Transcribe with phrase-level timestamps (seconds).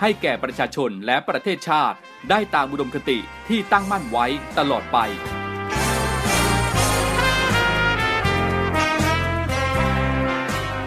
[0.00, 1.96] ให้แก่ประชาชนและประเทศชาติ
[2.30, 4.26] ได้ตามอุดมคติที่ตั้งมั่นไว้
[4.58, 4.98] ตลอดไป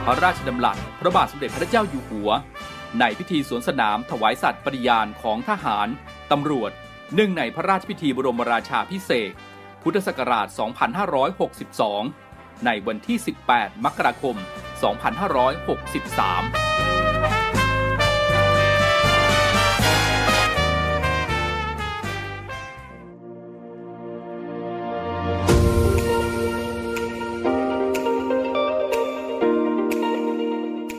[0.05, 2.29] พระราชดำรัสพระบาทสมเด็จพระเจ้าอยู่หัว
[2.99, 5.87] ในพิธีสวนสนามถวายสัตย์ปฏิญาณของทหาร
[6.31, 6.71] ตำรวจ
[7.13, 9.31] เนื่องในพระราชพิธีบรมราชาพิเศษ
[9.81, 10.47] พุทธศักราช
[11.97, 13.17] 2562 ในวันที่
[13.51, 14.35] 18 มกราคม
[16.91, 16.96] 2563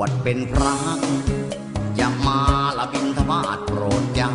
[0.00, 0.74] วดเป็นพระ
[1.98, 2.40] จะมา
[2.78, 4.34] ละบินธบาตโปรดเจ้า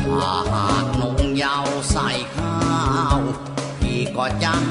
[0.00, 2.56] ถ้าหากนงยาวใส่ข้า
[3.16, 3.18] ว
[3.78, 4.63] พี่ก็จะ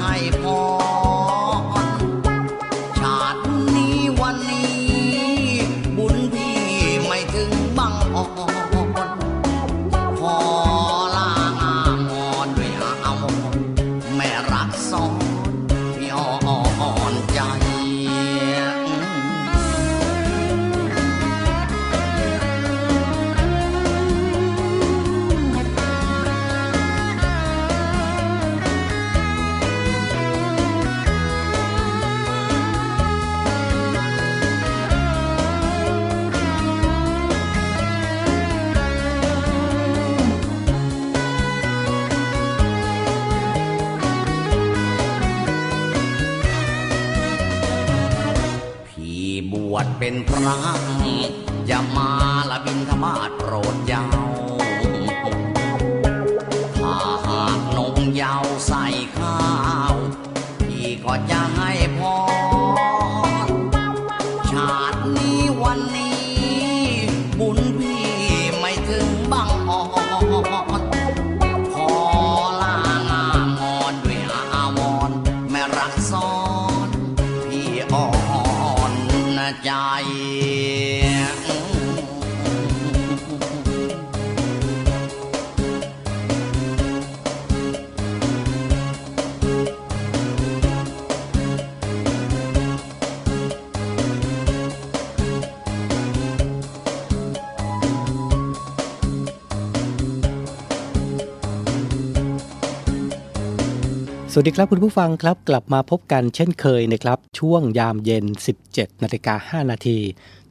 [104.36, 108.26] สวัสดีครับคุณผู้ฟังครับกลับมาพบกันเช่นเคยนะครับ ช่วงยามเย็น
[108.64, 109.98] 17นาฬิกา5นาที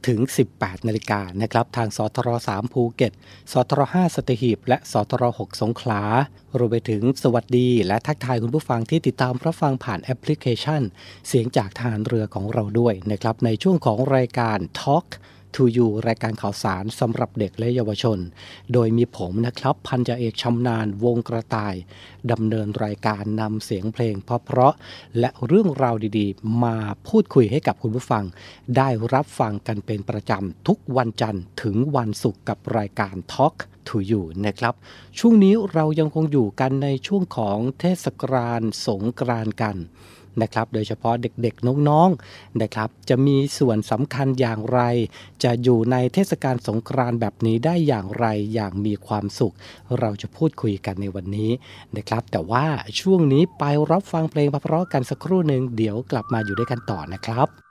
[0.06, 0.18] ถึง
[0.52, 3.12] 18นาฬิกานะครับทางสทร3ภูเก็ต
[3.52, 6.02] สทร5สัตหีบ และสทร6สงขลา
[6.58, 10.82] รวมไปถึงสวัสดี และทักทายคุณผู้ฟังที่ติดตามรับฟังผ่านแอปพลิเคชัน
[11.28, 15.06] เสียงจากทหารเรือของเราด้วยนะครับในช่วงของรายการ Talk
[15.54, 18.18] to You รายการข่าวสารสำหรับเด็กและเยาวชน
[18.72, 21.74] โดยมีผมนะครับพันจ่าเอกชำนาญวงกระต่าย
[22.30, 26.76] ดำเนินรายการนำเสียงเพลงเพราะๆและเรื่องราวดีๆ มา
[27.08, 28.24] พูดคุยให้กับคุณผู้ฟัง
[28.76, 33.54] ได้รับฟังกันเป็นประจำทุกวันจันทร์ถึงวันศุกร์กับรายการ Talk
[33.88, 34.74] to You นะครับ
[35.18, 39.76] ช่วงนี้เรายังคงอยู่กันในช่วงของเทศกาลสงกรานต์กัน
[40.42, 44.80] นะครับ โดยเฉพาะเด็กๆน้องๆนะครับ จะมีส่วนสำคัญอย่างไร
[45.44, 49.54] จะอยู่ในเทศกาลสงกรานต์แบบนี้ได้อย่างไรอย่างมีความสุข
[50.00, 51.50] เราจะพูดคุยกันในวันนี้
[51.96, 52.66] นะครับ แต่ว่า
[53.00, 57.63] ช่วงนี้ไปรับฟังเพลงเพราะๆกันสักครู่หนึ่งเดี๋ยวกลับมาอยู่ด้วยกันต่อนะครับ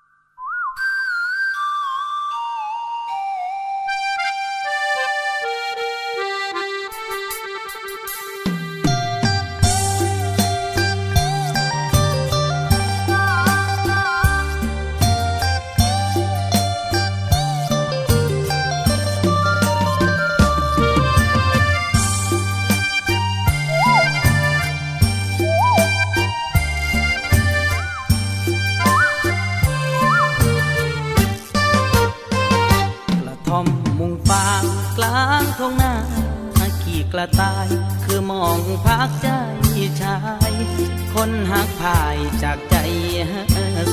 [41.53, 42.75] หักพายจากใจ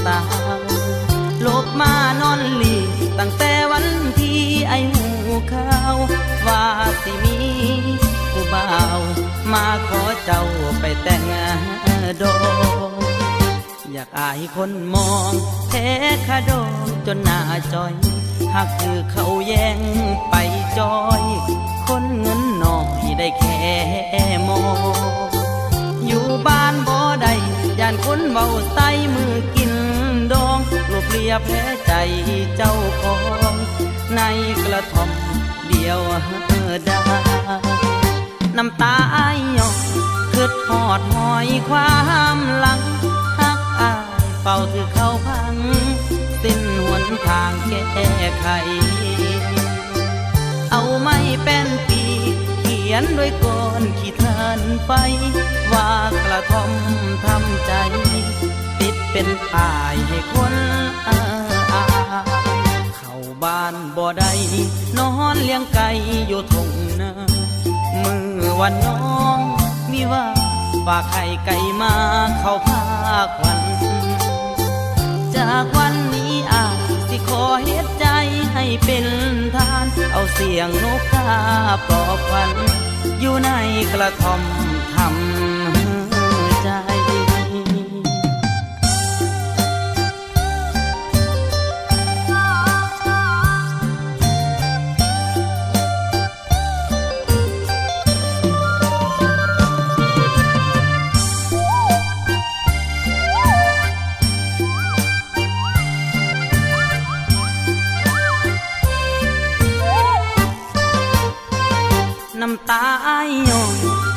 [0.05, 0.21] สา
[0.59, 0.61] ว
[1.47, 2.77] ลบมานอนหลี
[3.19, 3.87] ตั้งแต่วัน
[4.21, 5.07] ที่ไอหู
[5.49, 5.73] เขา
[6.47, 6.65] ว่า
[7.03, 7.37] สิมี
[8.33, 9.01] ผู้บ่าว
[9.53, 10.43] มาขอเจ้า
[10.81, 11.23] ไปแต่ง
[12.23, 12.37] ดอ
[13.93, 15.33] อยากอายคนมอง
[15.71, 15.87] แท้
[16.27, 17.41] ขะดองจนหน้า
[17.73, 17.93] จอย
[18.55, 19.79] หากคือเขาแย่ง
[20.31, 20.35] ไป
[20.79, 21.23] จอย
[21.87, 23.59] คนเงินนอที่ได้แค่
[24.49, 24.61] มอ
[25.19, 25.21] ง
[26.07, 27.35] อยู่บ้านบ่ได้
[27.81, 29.73] ย่านคนเบาใส่มือกิน
[30.33, 30.59] ดอง
[30.93, 31.93] ลบเลียแพ้ใจ
[32.57, 33.17] เจ้าขอ
[33.53, 33.55] ง
[34.15, 34.21] ใน
[34.65, 35.11] กระท่อม
[35.67, 36.01] เดียว
[36.85, 37.01] ได้
[38.57, 39.19] น้ำตาไอ
[39.59, 39.75] ยอก
[40.33, 41.95] คืดหอดหอยควา
[42.37, 42.81] มหลัง
[43.39, 43.93] ฮักอา
[44.25, 45.57] ยเฝ้าถือเข้าพัง
[46.43, 48.09] สิ้นหนทางแก้
[48.41, 48.47] ไข
[50.71, 51.67] เอาไม่เป็น
[52.93, 54.93] ขียนด้วยก้อนขีดทานไป
[55.73, 55.89] ว่า
[56.25, 56.71] กระทอม
[57.25, 57.73] ทำใจ
[58.81, 60.55] ติดเป็นป้ายให้คน
[61.07, 61.19] อา
[62.97, 64.33] เข้าบ้านบ่ได้
[64.99, 65.89] นอนเลี้ยงไก่
[66.29, 66.69] อยู่ทง
[67.01, 67.11] นา
[68.03, 68.99] มือวันน้อ
[69.37, 69.39] ง
[69.91, 70.27] มีว่า
[70.87, 71.95] ฝากไข่ไก่มา
[72.41, 72.83] เข้าพา
[73.37, 73.61] ควัน
[75.37, 76.20] จากวันนี้
[77.31, 78.07] ขอเฮ็ดใจ
[78.53, 79.07] ให้เป็น
[79.55, 81.29] ทาน เอาเสียงนกกา
[81.87, 82.51] ปลอบควัน
[83.21, 83.51] อยู่ใน
[83.93, 84.43] กระท่อม
[84.95, 85.40] ทำ
[112.71, 112.89] ตา
[113.27, 113.73] ยยง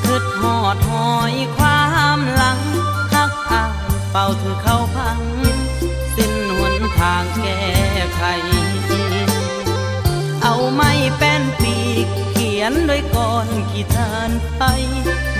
[0.06, 1.82] คืดหอดหอยควา
[2.18, 2.60] มหลัง
[3.13, 3.74] ทักอาย
[4.12, 5.20] เป่าถือเข้าพัง
[6.16, 7.62] สิ้นหนทางแก้
[8.16, 8.24] ไข
[10.44, 14.63] เอาไม่เป็นปีกเขียนด้วยก้อนขีทานไป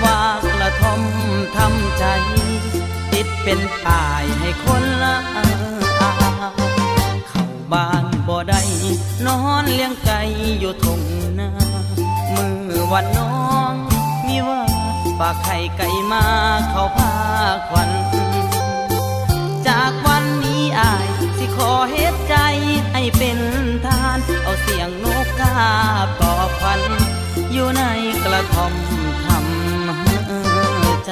[0.02, 0.20] ว่า
[0.52, 1.00] กระทม
[1.56, 2.04] ทำใจ
[3.12, 5.46] ติดเป็นป้ายให้คนละอา
[7.28, 8.62] เข้าบ้านบ่ได้
[9.26, 10.20] นอนเลี้ยงไก่
[10.60, 11.00] อยู่ทง
[12.36, 13.32] มือวันน้อ
[13.72, 13.74] ง
[14.26, 14.62] มีว่า
[15.18, 16.24] ฝากไข่ไก่มา
[16.70, 17.12] เขาพา
[17.68, 17.90] ควัน
[19.66, 21.06] จากวันนี้อาย
[21.38, 22.36] สิขอเฮ็ดใจ
[22.92, 23.38] ให้เป็น
[23.84, 25.54] ทาน เอาเสียงนกกา
[26.18, 26.80] ปลอบควัน
[27.52, 27.82] อยู่ใน
[28.24, 28.72] กระท่อม
[29.24, 31.10] ทำใจ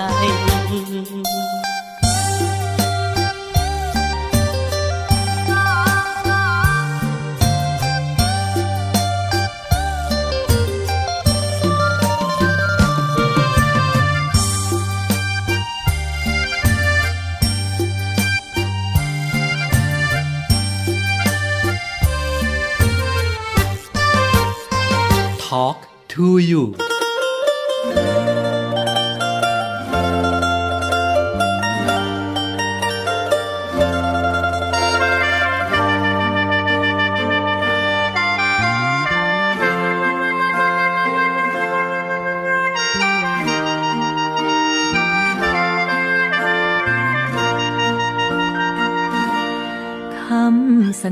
[25.52, 26.74] talk to you.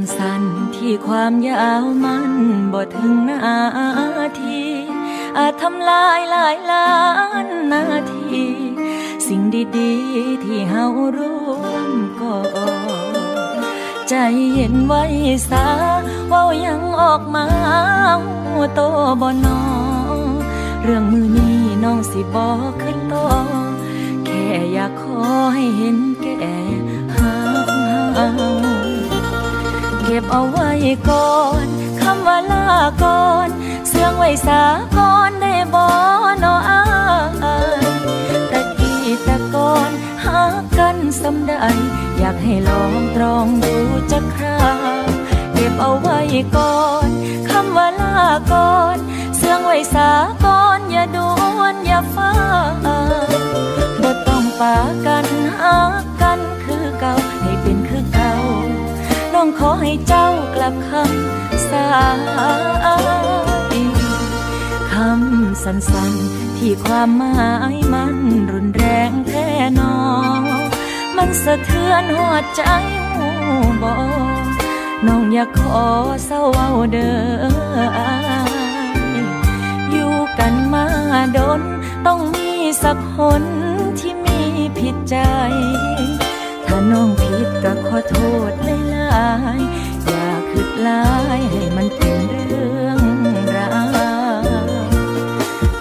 [0.06, 2.33] sun ที่ความยาวมัน
[2.73, 3.57] บ่ถึงนา
[4.41, 4.61] ที
[5.39, 6.91] อาจทำลายหลายล้า
[7.45, 8.43] นนาที
[9.27, 9.41] สิ่ง
[9.77, 10.87] ดีๆ ที่เฮา
[11.19, 12.39] ร่วมก่อ
[14.09, 14.15] ใจ
[14.53, 15.03] เย็นไว้
[15.51, 15.67] สา
[16.29, 17.47] เว้ายังออกมา
[18.23, 18.81] หัวโต
[19.21, 19.63] บ่นอ
[20.83, 23.27] เรื่องมือนี้น้องสิบอกขึ้นต่อ
[24.25, 25.19] แค่อยากขอ
[25.55, 26.61] ให้เห็นแก่
[30.23, 30.71] บเอาไว้
[31.11, 31.35] ก่อ
[31.65, 31.67] น
[32.00, 32.67] คำว่าลา
[33.03, 33.49] ก่อน
[33.89, 34.62] เสื่องไว้สา
[34.99, 35.85] ก่อนได้บ่
[36.43, 36.83] นออา
[37.83, 37.87] ย
[38.50, 39.91] ตะกี้ตะก่อน
[40.25, 40.43] หา
[40.79, 41.55] กันสำใด
[42.19, 43.75] อยากให้ลองตรองดู
[44.12, 44.61] จักครา
[45.53, 46.19] เก็บเอาไว้
[46.57, 47.09] ก่อน
[47.50, 48.17] คำว่าลา
[48.53, 48.97] ก่อน
[49.37, 50.11] เสื่องไว้สา
[50.45, 52.33] ก่อนอย่าด่วนอย่าฟ้า
[54.03, 55.27] บ่ต้องปากัน
[55.61, 55.77] หา
[56.23, 56.41] กัน
[59.40, 61.88] องขอให้เจ้ากลับคำสา
[63.75, 63.76] ย
[64.92, 68.14] คำสั้นๆ ที่ความหมายมัน
[68.52, 69.47] รุนแรงแท้
[69.78, 69.94] นอ
[71.16, 72.62] มันสะเทือนหัวใจ
[73.14, 73.28] หู
[73.82, 73.97] บอ
[75.06, 75.85] น้องอยากขอ
[76.25, 77.44] เศร้าเอาเด้อ
[79.90, 80.87] อยู่กันมา
[81.37, 81.62] ดน
[82.06, 82.50] ต้องมี
[82.82, 83.42] สักคน
[83.99, 84.40] ที่มี
[84.78, 85.16] ผิดใจ
[86.90, 88.16] น้องผิดก็ขอโท
[88.50, 89.28] ษหลา
[89.59, 91.04] ยๆอย่าคิดลา
[91.38, 93.00] ยให้มันเป็นเรื่อง
[93.56, 93.73] รา
[94.42, 94.47] ว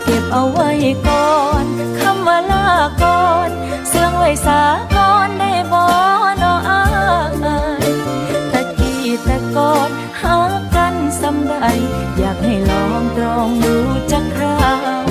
[0.04, 0.70] เก็บเอาไว้
[1.08, 1.66] ก่อน
[2.00, 2.68] คำว่าลา
[3.04, 3.50] ก่อน
[3.88, 4.62] เสื่องไว้สา
[4.96, 5.84] ก่อนได้บ่
[6.42, 6.84] นออา
[7.86, 7.88] ย
[8.52, 9.90] ตะกี้ตะก่อน
[10.22, 10.38] หา
[10.76, 11.56] กันสำใด
[12.18, 13.76] อยากให้ลองตรองดู
[14.12, 14.64] จักครา
[15.02, 15.04] ว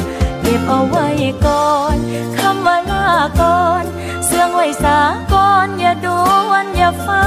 [0.42, 1.08] เก็บเอาไว้
[1.46, 1.96] ก่อน
[2.38, 3.08] คำว่าลา
[3.40, 3.84] ก่อน
[4.26, 4.98] เสื่องไว้สา
[5.32, 6.18] ก่อน อย่าด่
[6.48, 7.24] วนอย่าฟ้า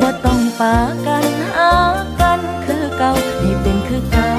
[0.00, 0.76] บ่ต้องปา
[1.06, 1.72] กันหา
[2.20, 4.32] กันคือเก่าให้เป็นคือเก่า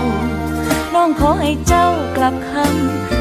[0.94, 3.18] น้องขอให้เจ้ากลับคำ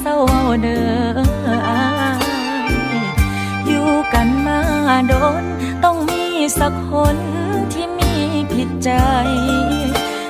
[0.00, 0.16] เศร้า
[0.62, 0.80] เด้
[1.16, 1.20] อ
[1.68, 1.84] อา
[2.18, 2.22] ย
[3.66, 4.60] อยู่กันมา
[5.08, 5.44] โดน
[5.84, 6.24] ต้องมี
[6.58, 7.16] สักคน
[7.72, 8.12] ที่มี
[8.52, 8.90] ผิดใจ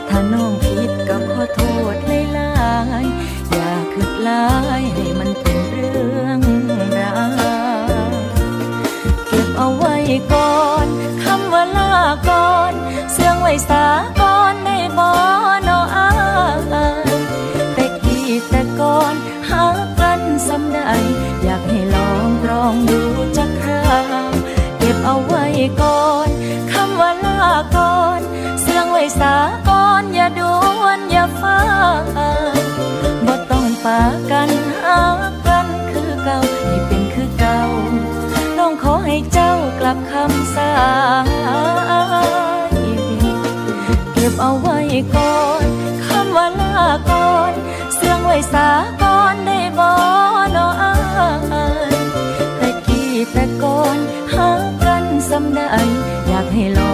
[0.08, 1.60] ถ้าน้องผิดก็ขอโท
[1.94, 1.96] ษ
[2.32, 2.52] หลา
[3.02, 4.73] ยๆอย่าคิดลาย
[39.84, 40.74] ลับคำสา
[42.70, 42.74] ย
[44.12, 44.78] เก็บเอาไว้
[45.16, 45.66] ก่อน
[46.06, 46.76] คำว่าลา
[47.10, 47.52] ก่อน
[47.94, 48.68] เสื่องไว้สา
[49.02, 49.88] ก่อนได้บ่
[50.54, 50.94] นอา
[51.90, 51.94] ย
[52.56, 53.98] แต่กี้แต่ก่อน
[54.34, 54.50] หา
[54.84, 55.60] กันสำได
[56.28, 56.92] อยากให้ลอ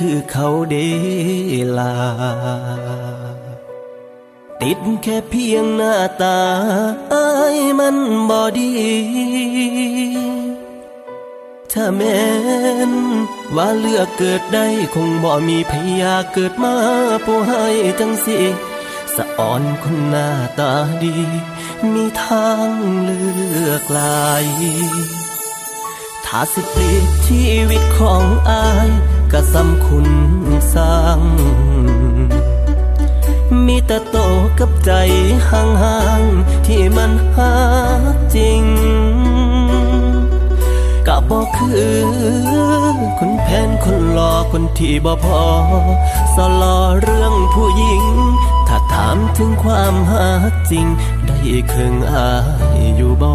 [0.00, 0.76] คือเขาเด
[1.78, 1.94] ลา
[4.62, 6.40] ติดแค่เพียงหน้าตา
[7.12, 7.96] อายมัน
[8.30, 8.72] บอดี
[11.72, 12.24] ถ้าแม้
[12.90, 12.92] น
[13.56, 16.76] ว่าเลือกเกิดได้คงบ่มีพยาเกิดมา
[17.24, 17.66] ผู้ให้
[18.00, 18.38] จังสิ
[19.14, 20.72] สะอ่อนคนหน้าตา
[21.02, 21.16] ดี
[21.92, 22.70] มีทาง
[23.02, 23.22] เลื
[23.68, 24.46] อกหลาย
[26.26, 28.90] ถ้าสิเปลี่ยนชีวิตของอาย
[29.32, 30.08] ก็สำคุณ
[30.74, 31.20] สร้าง
[33.66, 34.16] มีแต่โต
[34.58, 34.92] กับใจ
[35.50, 37.54] ห่างๆ ที่มันหา
[38.34, 38.62] จริง
[41.06, 41.94] ก็บอกคือ
[43.18, 45.44] คนแพนคนหลอคนที่บ่พอ
[46.34, 48.04] สลอเรื่องผู้หญิง
[48.68, 50.28] ถ้าถามถึงความหา
[50.70, 50.86] จริง
[51.26, 52.30] ได้เครื่องอา
[52.76, 53.32] ยอยู่บ่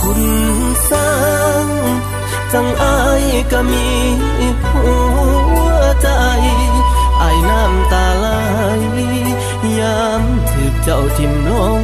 [0.00, 0.20] คุณ
[0.90, 1.39] สร้าง
[2.52, 3.86] จังอายก็มี
[4.70, 4.84] หั
[5.58, 5.68] ว
[6.02, 6.08] ใจ
[7.20, 8.26] อายน้ำตาไหล
[9.78, 11.82] ยามถือเจ้าทิมลง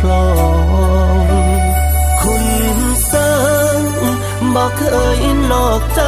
[0.00, 0.28] คลอ
[1.24, 1.26] ง
[2.20, 2.46] คุณ
[3.12, 3.32] สร้า
[3.80, 3.82] ง
[4.54, 4.82] บอกเค
[5.18, 5.20] ย
[5.52, 6.02] นอกใจ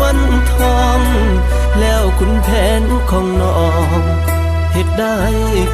[0.00, 1.00] วันทอง
[1.80, 2.48] แล้วคุณแผ
[2.80, 3.60] นของน้อ
[4.00, 4.02] ง
[4.72, 5.18] เหตุได้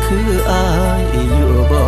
[0.06, 0.66] คืออา
[1.02, 1.82] ยอยู่บ่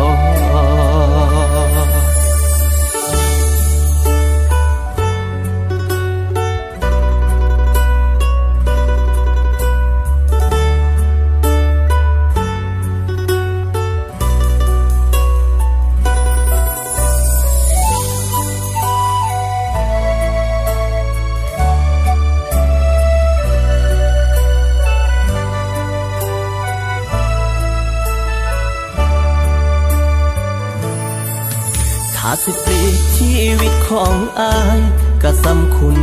[32.45, 34.79] สิปลีกชีวิตของอาย
[35.23, 35.99] ก็สำคุณ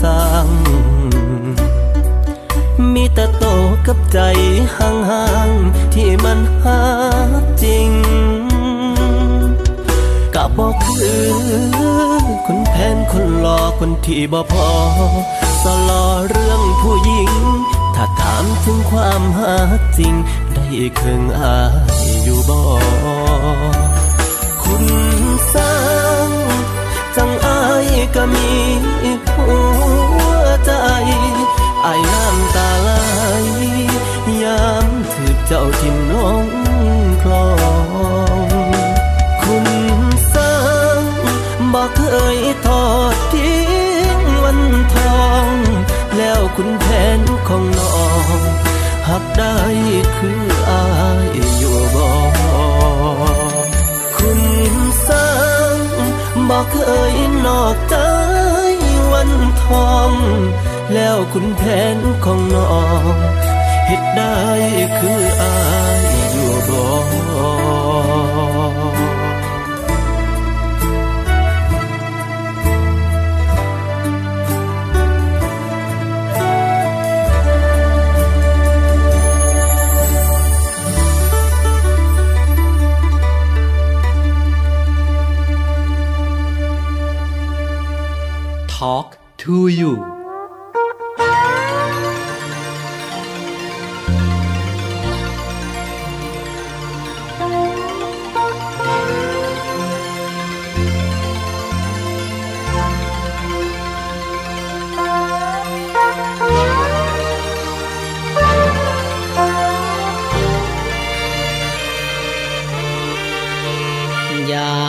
[0.00, 0.46] สร้าง
[2.94, 3.44] มีแต่โต
[3.86, 4.18] กับใจ
[4.76, 6.80] ห่างๆ ที่มันหา
[7.62, 7.88] จริง
[10.34, 11.24] ก็บอกคือ
[12.46, 14.70] คนแพนคนหล่อคนที่บ่พอ
[15.62, 17.32] สลอเรื่องผู้หญิง
[17.94, 19.54] ถ้าถามถึงความหา
[19.98, 20.14] จริง
[20.52, 20.66] ได้
[20.96, 22.60] เครื่องอายอยู่บ่
[24.64, 24.84] คุณ
[25.54, 25.76] สร้า
[26.26, 26.28] ง
[27.16, 28.50] จังอายก็มี
[29.34, 29.50] หั
[30.40, 30.72] วใจ
[31.84, 32.90] อายน้ำตาไหล
[34.42, 36.46] ยามถือเจ้าทิมน้อง
[37.22, 37.48] คลอ
[38.36, 38.38] ง
[39.42, 39.66] คุณ
[40.34, 40.56] สร้า
[41.00, 41.02] ง
[41.72, 42.02] บอกเค
[42.36, 43.62] ยทอดทิ้
[44.16, 44.60] งวัน
[44.94, 45.54] ทอง
[46.16, 46.86] แล้วคุณแผ
[47.18, 48.02] นของน้อ
[48.38, 48.40] ง
[49.08, 49.56] หักได้
[50.16, 50.84] คืออา
[51.24, 51.26] ย
[51.58, 52.06] อยู่บ่
[55.08, 55.30] สร้า
[55.74, 55.76] ง
[56.48, 56.76] บอกเค
[57.12, 57.14] ย
[57.46, 57.96] นอกใจ
[59.12, 59.30] วัน
[59.62, 60.12] ทอง
[60.94, 61.62] แล้วคุณแผ
[61.94, 63.14] นของน้อง
[63.86, 64.38] เหตุได้
[64.98, 65.56] คืออา
[66.00, 66.82] ยอยู่บ่
[89.42, 90.12] to you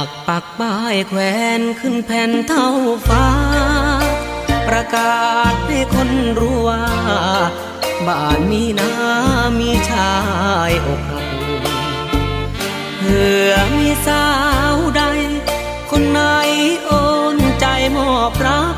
[0.03, 1.19] ากปักป้ายแขว
[1.59, 2.69] นขึ้นแผ่นเท่า
[4.95, 6.84] กาศให้คนรู้ว่า
[8.08, 8.93] บ้านมีน้า
[9.60, 10.13] มีชา
[10.69, 11.27] ยอกหัก
[12.97, 14.25] เผื่อมีสา
[14.73, 15.01] วใด
[15.91, 16.19] คนไหน
[16.86, 16.91] โอ
[17.36, 18.77] นใจมอบรัก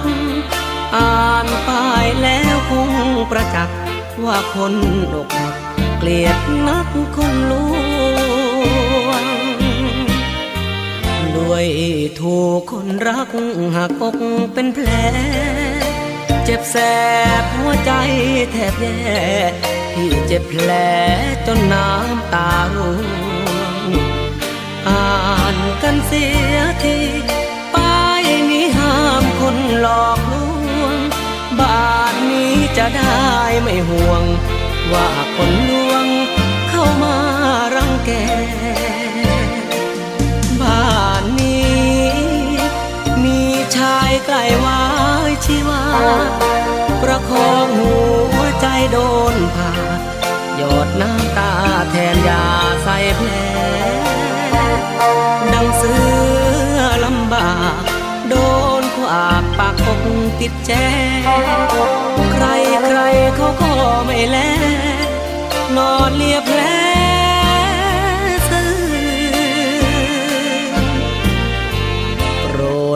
[0.96, 2.92] อ่านป้ายแล้วคง
[3.32, 3.78] ประจักษ์
[4.26, 4.74] ว่าคน
[5.14, 5.56] อกหัก
[6.00, 7.54] เกลียดนักคนล
[9.08, 9.26] วง
[11.36, 11.68] ด้วย
[12.20, 13.30] ถูกคนรัก
[13.76, 14.22] หักอก
[14.54, 14.90] เป็นแผล
[16.48, 16.78] เจ็บแส
[17.42, 17.92] บหัวใจ
[18.52, 19.24] แทบแย่
[19.94, 20.72] ที่เจ็บแผล
[21.46, 23.00] จนน้ำตาร่ว
[23.88, 23.90] ง
[24.88, 25.08] อ่า
[25.56, 26.98] นกันเสียที
[27.74, 30.34] ป้ายนี้ห้ามคนหลอกล
[30.82, 30.96] วง
[31.60, 33.26] บ้านนี้จะได้
[33.62, 34.24] ไม่ห่วง
[34.94, 36.06] ว่าคนลวง
[36.70, 37.18] เข้ามา
[37.76, 38.12] รังแก
[40.62, 42.06] บ้านนี้
[43.24, 43.40] มี
[43.76, 44.44] ชายใกล้
[47.02, 47.96] ประคองหั
[48.38, 48.98] วใจโด
[49.34, 49.72] นผ่า
[50.58, 51.52] หยดน้ำตา
[51.92, 52.44] แทนยา
[52.84, 53.30] ใส่แผล
[55.54, 55.94] ดังเสื
[56.78, 57.82] อลำบาก
[58.30, 58.36] โด
[58.82, 60.02] นขวากปากคก
[60.40, 60.72] ติดแจ
[62.34, 62.46] ใคร
[62.86, 63.00] ใคร
[63.36, 63.72] เขาก็
[64.06, 64.38] ไม่แล
[65.78, 66.75] นอนเลียแผล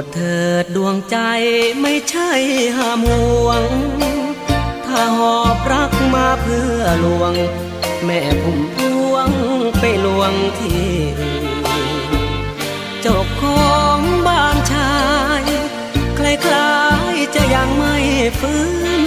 [0.04, 1.18] ดเถิดดวงใจ
[1.82, 2.30] ไม่ใช่
[2.78, 3.64] ห้ามห่วง
[4.86, 7.34] ถ้าหอบรักมาเพื่อลวง
[8.06, 8.78] แม่ผมพ
[9.12, 9.30] วง
[9.80, 10.92] ไปลวงที่
[13.02, 14.94] เจ้าของบ้านชา
[15.42, 15.44] ย
[16.18, 16.78] คล้า
[17.14, 17.96] ยๆจะยังไม่
[18.40, 18.64] ฟื้
[19.02, 19.04] น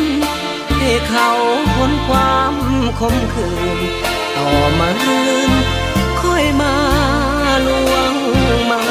[0.78, 1.30] ให้เขา
[1.74, 2.54] พ้นความ
[2.98, 3.78] คมคืน
[4.36, 5.52] ต่อมาลืม
[6.20, 6.74] ค่อยมา
[7.66, 8.12] ลวง
[8.70, 8.82] มา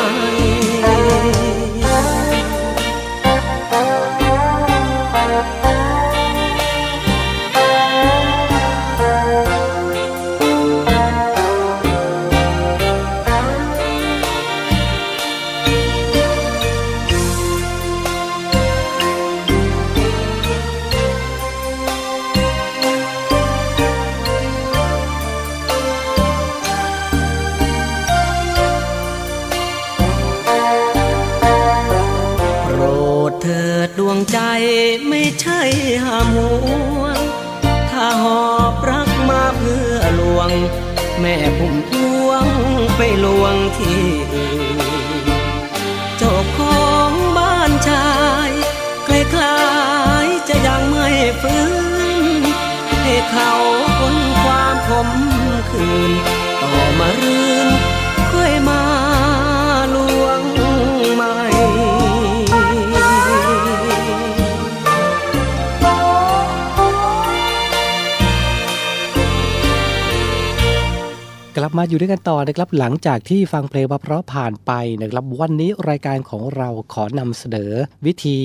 [71.92, 77.72] อยู่ด้วยกันต่อนะครับหลังจากที่ฟังเพลงเพราะผ่านไปนะครับวันนี้รายการของเราขอนำเสนอ
[78.06, 78.40] วิธี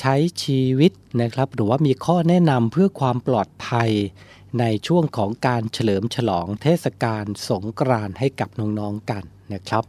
[0.00, 3.90] ใช้ชีวิตนะครับ หรือว่ามีข้อแนะนำเพื่อความปลอดภัย
[4.60, 9.84] ในช่วงของการเฉลิมฉลองเทศกาลสงกรานต์ให้กับน้องๆกันนะครับ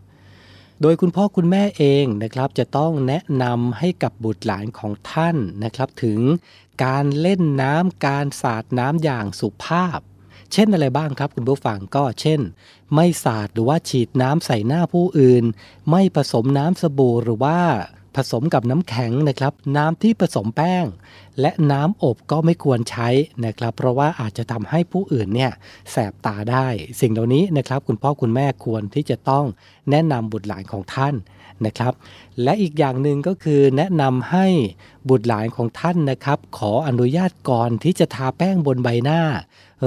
[0.81, 6.19] โดยคุณพ่อคุณแม่เองนะครับ จะต้องแนะนำให้กับบุตรหลานของท่านนะครับ ถึง
[6.85, 9.99] การเล่นน้ำการสาดน้ำอย่างสุภาพ
[10.53, 12.41] เช่นอะไรบ้างครับ คุณผู้ฟังก็เช่น
[12.95, 15.43] ไม่สาดหรือว่าฉีดน้ำใส่หน้าผู้อื่น
[15.89, 17.59] ไม่ผสมน้ำสบู่หรือว่า
[18.15, 20.85] ผสมกับน้ำแข็งนะครับ น้ำที่ผสมแป้ง
[21.41, 23.09] และน้ำอบก็ไม่ควรใช้
[23.45, 25.51] นะครับ เพราะว่าอาจจะทำให้ผู้อื่นเนี่ย
[25.91, 26.67] แสบตาได้
[27.01, 29.45] สิ่งเหล่านี้นะครับ คุณพ่อคุณแม่ควรที่จะต้อง
[29.91, 31.15] แนะนำบุตรหลานของท่าน
[31.65, 31.93] นะครับ
[32.43, 34.45] และอีกอย่างหนึ่งก็คือแนะนำให้
[35.09, 39.21] บุตรหลานของท่านนะครับ ขออนุญาตก่อนที่จะทาแป้งบนใบหน้า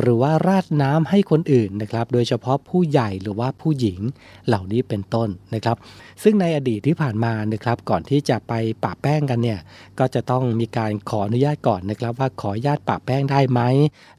[0.01, 4.01] หรือว่าราดน้ำให้คนอื่นนะครับ โดยเฉพาะผู้ใหญ่หรือว่าผู้หญิง
[4.47, 5.77] เหล่านี้เป็นต้นนะครับ
[6.23, 8.53] ซึ่งในอดีตที่ผ่านมานะครับ ก่อนที่จะไป
[8.85, 9.61] ปะแป้งกันเนี่ย
[9.99, 13.61] ก็จะต้องมีการขออนุญาตก่อนนะครับ ว่าขออนุญาตปะแป้งได้ไหม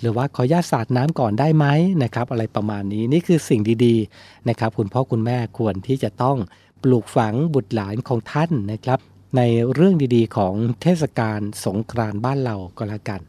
[0.01, 1.65] หรือว่าขออนุญาตสาดน้ำก่อนได้ไหม
[2.03, 6.38] นะครับ อะไรประมาณนี้นี่คือสิ่งดีๆนะครับ คุณพ่อคุณแม่ควรที่จะต้อง
[6.83, 8.99] ปลูกฝังบุตรหลานของท่านนะครับ
[9.38, 9.41] ใน
[9.73, 13.21] เรื่องดีๆ ของเทศกาลสงกรานต์บ้านเราก็แล้วกัน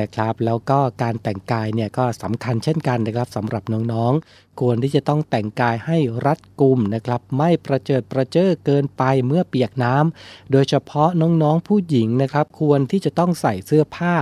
[0.00, 14.14] นะครับ แล้วก็การแต่งกายเนี่ยก็สำคัญเช่นกันนะครับสำหรับน้องๆ ควรที่จะต้องแต่งกายให้รัดกุมนะครับ ไม่ประเจิดประเจ้อเกินไปเมื่อเปียกน้ำโดยเฉพาะน้องๆผู้หญิงนะครับ ควรที่จะต้องใส่เสื้อผ้า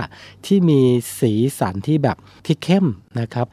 [0.45, 0.81] ที่มี
[1.19, 2.85] สีสันที่แบบที่เข้ม
[3.19, 3.47] นะครับ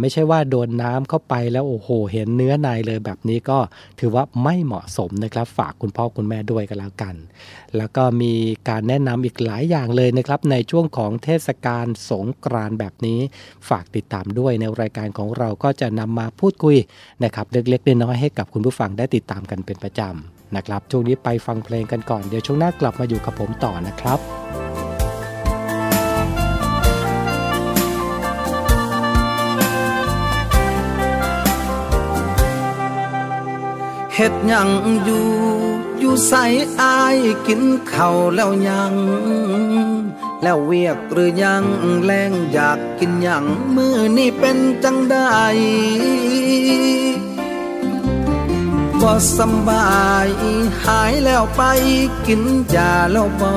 [0.00, 3.58] ไม่ใช่ว่าโดนน้ำเข้าไปแล้วโอ้โห เห็นเนื้อในเลยแบบนี้ก็
[4.00, 7.14] ถือว่าไม่เหมาะสมนะครับ ฝากคุณพ่อคุณแม่ด้วยกันแล้วกัน
[7.76, 8.34] แล้วก็มี
[8.68, 13.20] การแนะนำอีกหลายอย่างเลยนะครับ ในช่วงของเทศกาลสงกรานต์แบบนี้
[13.68, 16.76] ฝากติดตามด้วยในรายการของเราก็จะนำมาพูดคุย
[17.24, 24.20] นะครับเล็กๆน้อยๆให้กับคุณผู้ฟังได้ติดตามกันเป็นประจำนะครับช่วงนี้ไปฟังเพลงกันก่อนเดี๋ยวช่วงหน้ากลับมาอยู่กับผมต่อนะครับ
[34.14, 34.68] เฮ็ดหยัง
[35.04, 36.44] อยู่ อยู่ใส่
[36.80, 38.94] อายกินเข้าแล้วยัง
[40.42, 41.64] แล้วเวียกหรือยัง
[42.04, 43.44] แรงอยากกินยัง
[43.76, 45.42] มือนี่เป็นจังได้
[49.00, 50.28] บ่สบาย
[50.84, 51.62] หายแล้วไป
[52.26, 52.42] กิน
[52.74, 53.52] ยาแล้วบ่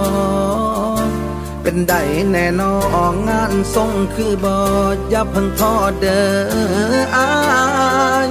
[1.62, 2.02] เป็นได้
[2.32, 2.76] แน่นอ
[3.12, 6.22] นงานทรงคือบ่อย่าเพิ่งท้อเด้
[6.94, 7.30] ออา
[8.28, 8.30] ย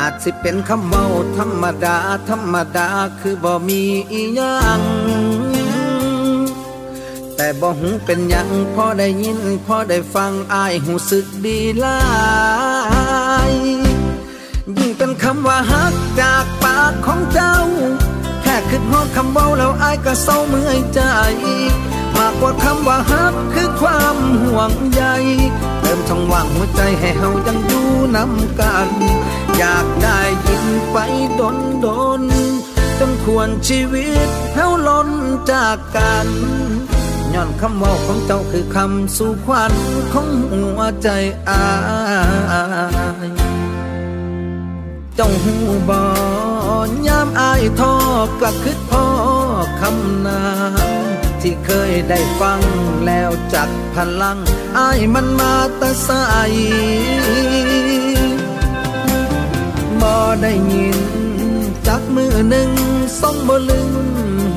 [0.00, 1.96] อาจสิเป็นคำเว้าธรรมดา
[2.28, 2.88] ธรรมดา
[3.20, 4.80] คือบ่มีอีหยัง
[7.36, 12.00] แต่บ่หูเป็นยังพอได้ยินพอได้ฟังอายหูสึกดีลา
[13.50, 13.52] ย
[14.78, 17.56] ยิ่งเป็นคำว่าฮักจากปากของเจ้า
[18.42, 21.00] แค่คิดฮอดคำเบาแล้วอายก็เศร้าเมื่อยใจ
[22.16, 25.02] มากกว่าคำว่าฮักคือความห่วงใย
[25.80, 28.88] เติมช่องว่างหัวใจให้เฮายังอยู่นำกัน
[29.58, 30.96] อยากได้ยินไป
[31.40, 31.86] ดนด
[32.20, 32.22] น
[32.98, 35.08] จนควรชีวิตเฮาล้น
[35.52, 36.28] จากกัน
[37.34, 39.72] ย้อนคำว่าของเจ้าคือคำสู่ขวัญ
[40.12, 41.08] ของหัวใจ
[41.48, 41.64] อา
[43.26, 43.28] ย
[45.14, 45.54] เจ้าหู
[45.88, 46.04] บอ
[47.08, 47.94] ยามอายทอ
[48.40, 49.06] กลับคิดพ่อ
[49.80, 50.42] คำนา
[51.14, 52.60] นที่เคยได้ฟัง
[53.06, 54.38] แล้วจักพลัง
[54.78, 56.10] อายมันมาแต่ใส
[60.04, 60.98] บ่ได้ยิน
[61.86, 62.70] จักมือหนึ่ง
[63.20, 63.90] ส่องบ่ลึง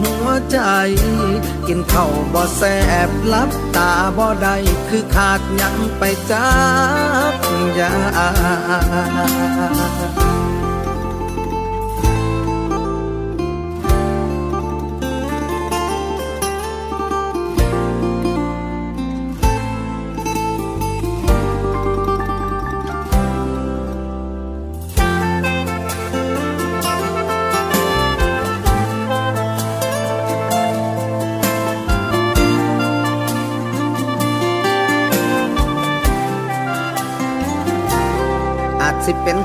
[0.02, 0.58] หัวใจ
[1.68, 2.64] กินข้าวบ่แส
[3.08, 4.56] บลับตาบ่ได้
[4.90, 6.50] คือขาดยังไปจั
[7.32, 7.34] ก
[7.80, 7.94] ยา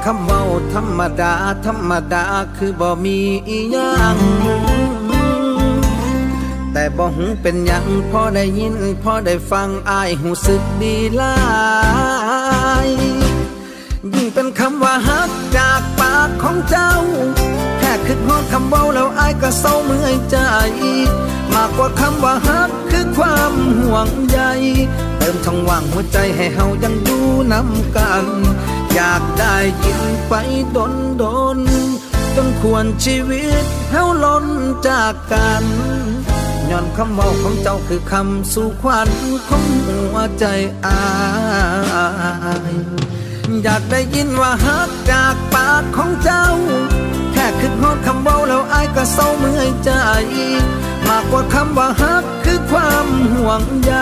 [0.04, 0.42] คำเว้า
[0.74, 1.32] ธรรมดา
[1.66, 2.24] ธรรมดา
[2.56, 4.18] คือบ่มีอีหยัง
[6.72, 11.36] แต่บ่หูเป็นหยังพอได้ยินพอได้ฟังอายหูสึกดีลา
[12.86, 12.88] ย
[14.14, 16.92] ยิ่งเป็นคำว่าฮักจากปากของเจ้า
[17.78, 20.38] แค่คิดฮอดคำเว้าแล้วอายก็เศร้าเมื่อยใจ
[21.52, 24.40] มากกว่าคำว่าฮักคือความห่วงใย
[25.18, 28.26] เติมช่องว่างหัวใจให้เฮายังอยู่นำกัน
[28.94, 30.34] อยากได้ยินไป
[30.76, 31.24] ดนด
[31.56, 31.58] น
[32.36, 34.46] จนควรชีวิตเฮาล้น
[34.88, 35.64] จากกัน
[36.70, 39.10] ย้อนคำเว้าของเจ้าคือคำสู่ขวัญ
[39.48, 40.44] ของหัวใจ
[40.86, 41.00] อา
[42.72, 42.74] ย
[43.62, 46.46] อยากได้ยินว่าฮักจากปากของเจ้า
[47.32, 49.90] แค่คิดฮอดคำเว้าแล้วอายก็เศร้าเมื่อยใจ
[51.08, 53.94] มากกว่าคำว่าฮักคือความห่วงใย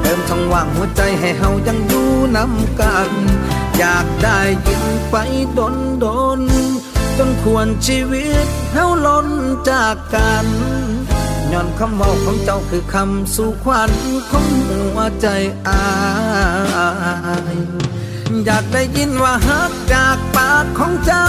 [0.00, 3.10] เติมช่องว่างหัวใจให้เฮายังอยู่นำกัน
[3.78, 5.16] อยากได้ยินไป
[5.58, 6.06] ดนด
[6.38, 6.40] น
[7.18, 9.28] จนควรชีวิตเฮาล้น
[9.70, 10.46] จากกัน
[11.52, 13.92] ย้อนคำเว้าของเจ้าคือคำสู่ขวัญ
[14.30, 15.26] ของหัวใจ
[15.68, 15.84] อา
[17.54, 17.56] ย
[18.44, 21.28] อยากได้ยินว่าฮักจากปากของเจ้า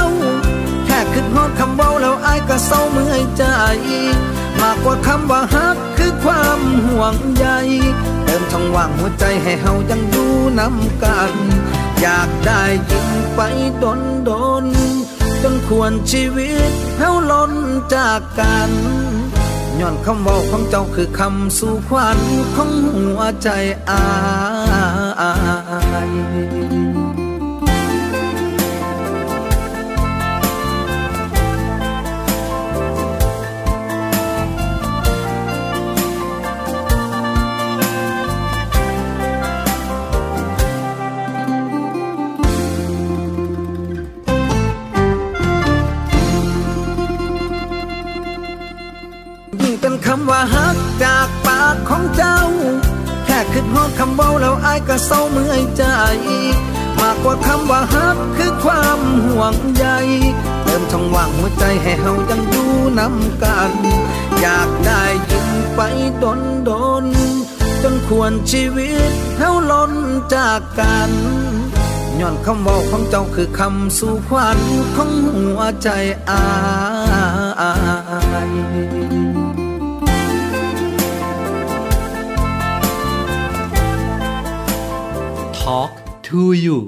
[0.85, 3.43] แค่คิดฮอดคำเว้าแล้วอายก็เศร้าเมื่อยใจ
[4.61, 7.47] มากกว่าคำว่าฮักคือความห่วงใย
[8.33, 11.33] ติมช่องว่างหัวใจให้เฮายังอยู่นำกัน
[12.01, 13.39] อยากได้ยินไป
[13.83, 14.31] ดนด
[14.63, 14.65] น
[15.41, 17.53] จนควรชีวิตเฮาล้น
[17.95, 18.71] จากกัน
[19.79, 22.19] ย้อนคำเว้าของเจ้าคือคำสู่ขวัญ
[22.55, 23.49] ของหัวใจ
[23.89, 52.39] อาำว่าฮักจากปากของเจ้า
[53.25, 55.83] แค่คิดฮอดคำเว้าแล้วอายก็เศร้าเมื่อยใจ
[56.99, 59.85] มากกว่าคำว่าฮักคือความห่วงใย
[60.63, 63.71] เติมช่องว่างหัวใจให้เฮายังอยู่นำกัน
[64.41, 65.79] อยากได้ยินไป
[66.23, 66.71] ดนด
[67.03, 67.05] น
[67.83, 69.93] จนควรชีวิตเฮาล้น
[70.35, 71.11] จากกัน
[72.19, 74.59] ย้อนคำเว้าของเจ้าคือคำสู่ขวัญ
[74.95, 75.89] ของหัวใจ
[76.29, 76.43] อา
[78.49, 79.02] ย
[85.69, 85.93] Talk
[86.27, 86.79] to you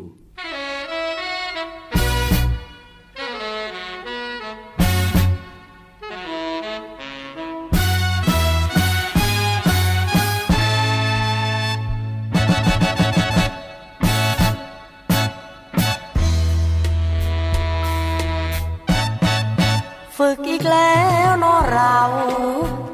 [20.17, 21.97] ฝึกอีกแล้วเนอเรา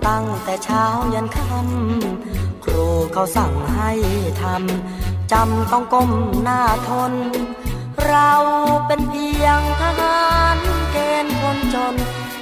[0.08, 3.92] ตั้งแต่เช้ายันค่ำครูเขาสั่งให้
[4.42, 5.01] ทำ
[5.32, 6.12] จำต้องก้ม
[6.44, 7.14] หน้าทน
[8.08, 8.32] เรา
[8.88, 10.22] เป็นเพียงทหา
[10.56, 10.58] ร
[10.92, 11.96] เกณฑ์คนจน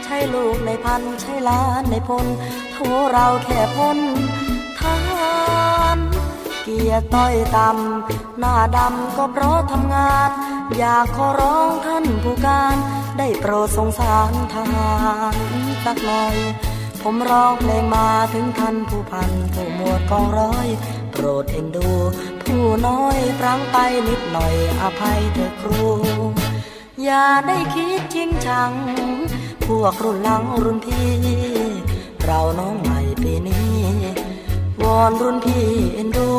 [0.04, 2.26] ใช่ลูกในพันใช่ล้านในพล
[2.74, 2.78] โท
[3.12, 4.00] เราแค่พ้น
[4.80, 5.38] ทหา
[5.96, 5.98] ร
[6.64, 10.30] เกียรติต้อยต่ำหน้าดำก็เพราะทำงาน
[10.78, 12.76] อยากขอร้องท่านผู้การ
[13.18, 14.92] ได้โปรดสงสารทหา
[15.34, 15.36] ร
[15.86, 16.36] สักหน่อย
[17.02, 20.68] ผมร้องเพลงมาถึงท่านผู้พันผู้หมวดกองร้อย
[21.26, 21.90] รดเอ็นดู
[22.44, 23.78] ผู้น้อยพรังไป
[24.08, 25.84] นิดหน่อยอภัยเถอะครู
[27.04, 28.74] อย่าได้คิดจริงชัง
[29.66, 31.10] พวกรุ่นหลังรุ่นพี่
[32.24, 33.80] เราน้องใหม่ปีนี้
[34.82, 36.30] วอนรุ่นพี่เอ็นดู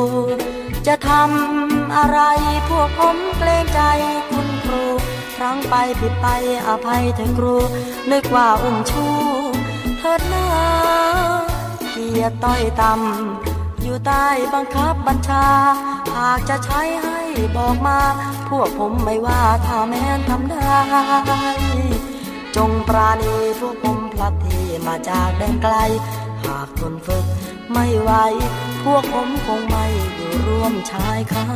[0.86, 2.20] จะทำอะไร
[2.68, 3.80] พวกผมเกรงใจ
[4.28, 4.84] คุณครู
[5.36, 6.26] ครั้งไปผิดไป
[6.66, 7.56] อภัยเถอะครู
[8.10, 9.06] นึกว่าอุ้มชู
[9.98, 10.46] เถิดหน้า
[11.90, 13.49] เกียรติต้อยต่ำ
[14.06, 15.46] ใต้บังคับบัญชา
[16.14, 17.20] หากจะใช้ให้
[17.56, 17.98] บอกมา
[18.48, 20.74] พวกผมไม่ว่าถ้าแม้นทำได้
[22.56, 25.74] จงปราณีพวกผมพลัดที่มาจากแดนไกล
[26.44, 27.24] หากทนฝึก
[27.72, 28.10] ไม่ไหว
[28.84, 31.46] พวกผมคงไม่อยู่ร่วมชายคา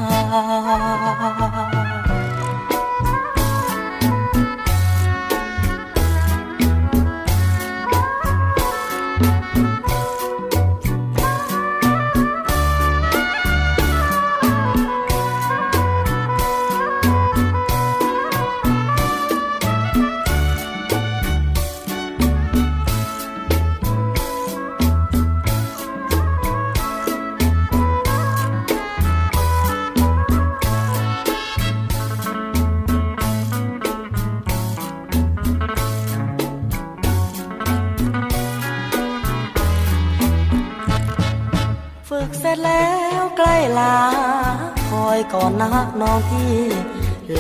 [45.35, 45.71] ก่อนนะ
[46.01, 46.55] น้องพี่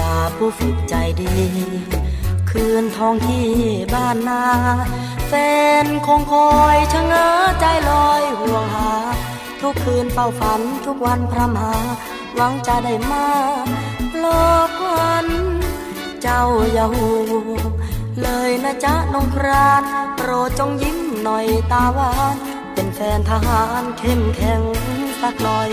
[0.01, 1.35] ลาผู้ฝึกใจดี
[2.51, 3.49] คืนทองที่
[3.95, 4.43] บ้านนา
[5.29, 5.33] แฟ
[5.85, 7.29] นคงคอยชะเง้อ
[7.61, 8.93] ใจลอยห่วงหา
[9.61, 11.75] ทุกคืนเฝ้าฝันทุกวันพรำหา
[12.37, 13.27] หวังจะได้มา
[14.21, 15.27] หลอกวัน
[16.23, 17.09] เจ้าอย่าหู
[18.23, 19.83] เลยนะจ๊ะน้องคราน
[20.17, 22.37] โปรดจงยิ้มหน่อยตาหวาน
[22.75, 24.63] เป็นแฟนทหารเข้มแข็ง
[25.21, 25.71] สักหน่อย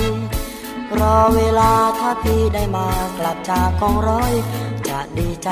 [0.99, 4.33] รอเวลาถ้าพี่ได้มากลับจากกองร้อย
[4.87, 5.49] จะดีใจ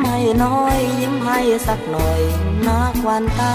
[0.00, 2.20] ไม่น้อยยิ้มให้สักหน่อย
[2.66, 3.54] นักวันตา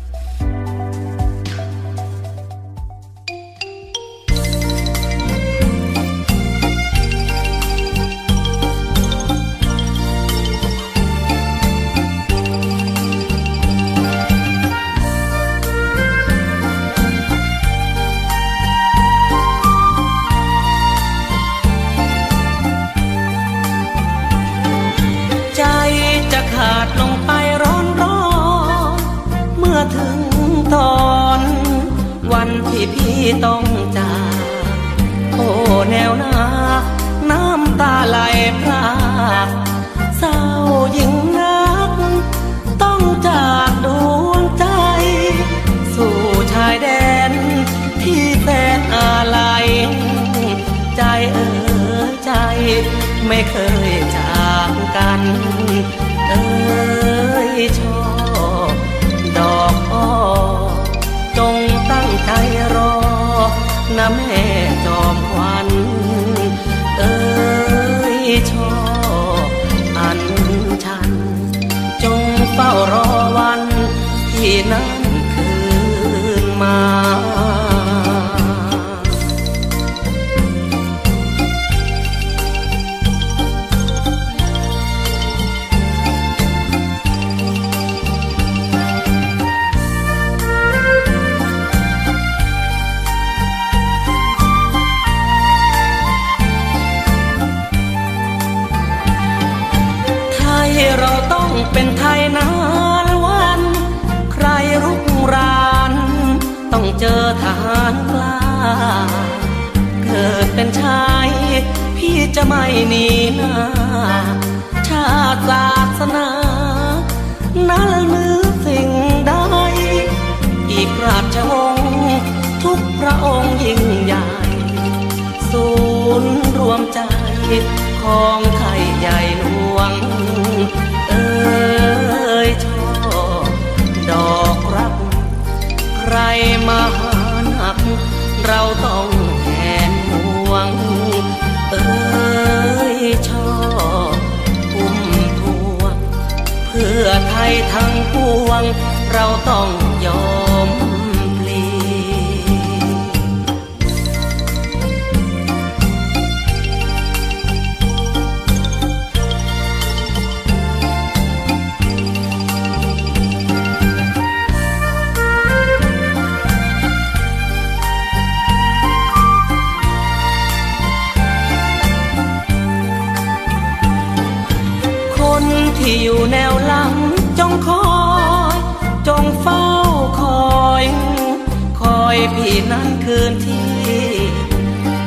[182.11, 183.71] อยพี่นั้นคืนที่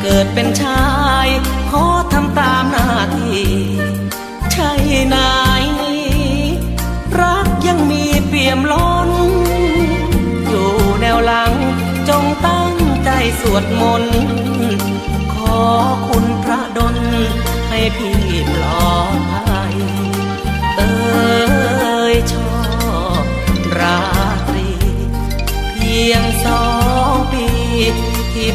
[0.01, 0.85] เกิดเป็นชา
[1.27, 1.29] ย
[1.71, 3.49] ขอทำตามหน้าที่
[4.53, 4.71] ใช่
[5.15, 6.15] นายนี้
[7.21, 9.11] รักยังมีเปี่ยมล้น
[10.47, 11.53] อยู่แนวหลัง
[12.09, 12.75] จงตั้ง
[13.05, 14.19] ใจสวดมนต์
[15.35, 15.63] ขอ
[16.09, 16.97] คุณพระดล
[17.69, 18.19] ให้พี่
[18.53, 19.75] ปลอดภัย
[20.77, 22.55] เอ้ยชอ
[23.23, 23.25] บ
[23.79, 24.01] รา
[24.49, 24.69] ตรี
[25.75, 26.74] เพียงสอง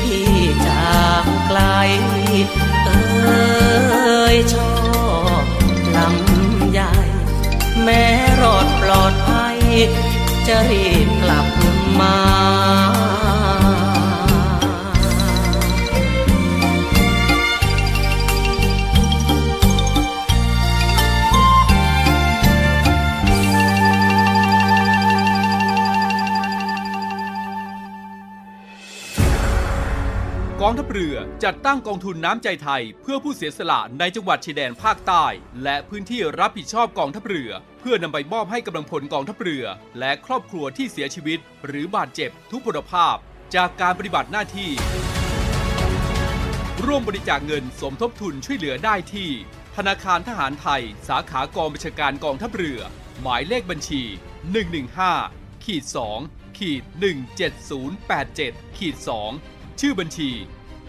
[0.03, 0.31] พี่
[0.67, 1.59] จากไกล
[2.85, 4.71] เอ้ยชอ
[5.41, 5.43] บ
[5.95, 6.93] ลำใหญ่
[7.83, 8.03] แม้
[8.41, 9.57] รอดปลอดภัย
[10.47, 11.47] จะรีบกลับ
[11.99, 13.08] มา
[30.69, 35.25] องทัพเรือจัดตั้งกองทุนน้ำใจไทย เพื่อผู้เสียสละในจังหวัดชายแดนภาคใต้
[35.63, 39.65] และพื้นที่รับผิดชอบกองทัพเรือ เพื่อนำไปมอบให้กำลังพลกองทัพเรือ
[39.99, 43.15] และครอบครัวที่เสียชีวิต หรือบาดเจ็บทุกพลภาพ
[43.55, 44.71] จากการปฏิบัติหน้าที่
[46.85, 49.29] ร่วมบริจาคเงินสมทบทุนช่วยเหลือได้ที่
[49.75, 52.79] ธนาคารทหารไทย สาขากองบัญชาการกองทัพเรือ
[53.21, 54.01] หมายเลขบัญชี
[54.83, 55.83] 115ขีด
[56.21, 56.83] 2ขีด
[57.99, 60.29] 17087ขีด2ชื่อบัญชี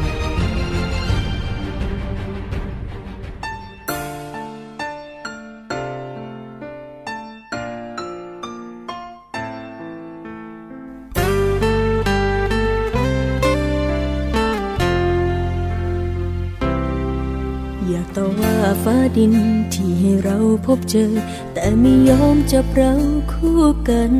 [19.17, 19.33] ดิน
[19.73, 21.11] ที่ให้เราพบเจอ
[21.53, 22.93] แต่ไม่ยอมจับเรา
[23.31, 23.59] คู่
[23.89, 24.13] กัน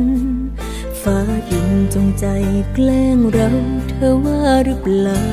[1.02, 1.18] ฟ้า
[1.50, 2.26] ดินจงใจ
[2.74, 3.50] แกล้งเรา
[3.88, 5.26] เธอว่าหรือเปล่า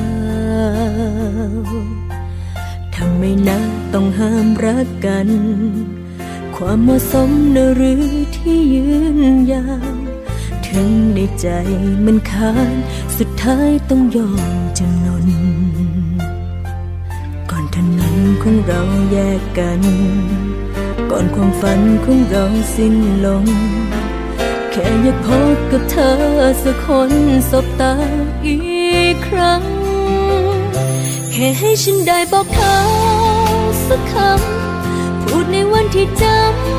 [2.94, 3.58] ทำไมนะ
[3.94, 5.28] ต้องห้ามรักกัน
[6.56, 8.04] ความเหมาะสมนหรือ
[8.36, 9.18] ที่ยืน
[9.52, 9.96] ยาว
[10.66, 11.48] ถึงในใจ
[12.04, 12.76] มันคาน
[13.18, 15.09] สุดท้ายต้องยอมจำน
[18.42, 18.82] ของเรา
[19.12, 19.80] แยกกัน
[21.10, 22.44] ก่อนความฝันของเรา
[22.76, 23.44] สิ้นลง
[24.70, 26.16] แค่อยากพบกับเธอ
[26.62, 27.10] สักคน
[27.50, 27.94] สบตา
[28.46, 28.56] อี
[29.12, 29.62] กครั้ง
[31.32, 32.76] แค่ให้ฉันได้บอกเธอ
[33.88, 36.24] สักคำ พูดในวันที่จ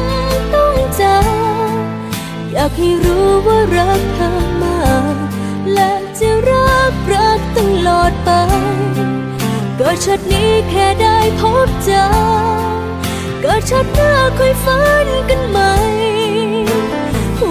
[0.01, 4.32] ำต้องจำอยากให้รู้ว่ารักเธอ
[4.64, 4.82] มา
[5.14, 5.16] ก
[5.74, 7.57] และจะรักรักต
[7.88, 8.30] ลอดไป
[9.84, 12.05] กิดชัดนี้แค่ได้พบเจอ
[13.43, 15.73] ก็ชัดหน้าค่อยฝันกันใหม่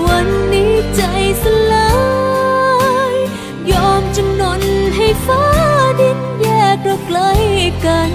[0.07, 1.03] วันนี้ใจ
[1.43, 1.91] สลา
[3.13, 3.15] ย
[3.71, 4.63] ยอมจำนน
[4.97, 5.45] ให้ฟ้า
[6.01, 7.19] ดินแยกเราไกล
[7.85, 8.13] กัน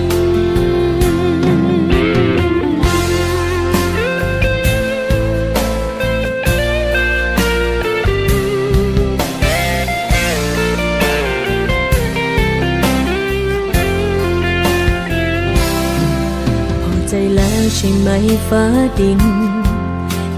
[18.05, 18.65] ใช่ไหมฟ้า
[18.99, 19.21] ดิน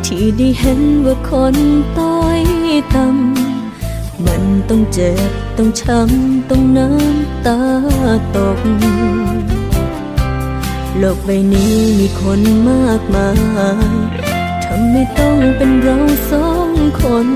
[0.06, 1.56] ที่ได้เห็นว่าคน
[2.00, 2.42] ต้อย
[2.94, 7.60] ต่ำมันต้องเจ็บ ต้องช้ำ ต้องน้ำตา
[8.36, 8.60] ตก
[10.98, 13.30] โลกใบนี้มีคนมากมา
[13.92, 13.96] ย
[14.64, 15.98] ทำไม่ต้องเป็นเรา
[16.32, 17.28] สองคน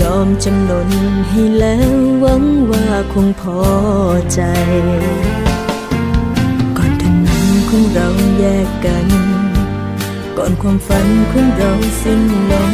[0.00, 0.90] ยอมจำนน
[1.28, 3.60] ให้แล้วหวังว่าคงพอ
[4.32, 4.40] ใจ
[7.78, 9.06] ของเราแยกกัน
[10.36, 11.72] ก่อนความฝันของเรา
[12.02, 12.72] สิ้นลง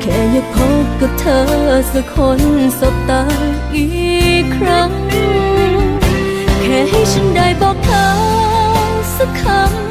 [0.00, 1.42] แค่อยากพบกับเธอ
[1.92, 2.40] สักคน
[2.80, 3.22] สบตา
[3.74, 3.86] อี
[4.42, 4.90] กครั้ง
[6.60, 8.08] แค่ให้ฉันได้บอกเธอ
[9.16, 9.42] สักค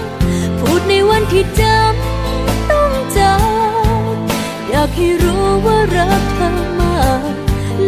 [0.07, 3.35] ำ พูดในวันที่จำต้องจา
[4.13, 4.15] ก
[4.69, 7.31] อยากให้รู้ว่ารักเธอมาก